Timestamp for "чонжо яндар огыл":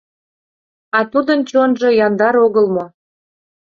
1.49-2.65